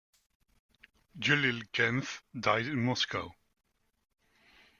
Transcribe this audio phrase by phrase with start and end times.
[1.19, 3.35] Yuliy Ganf died in Moscow.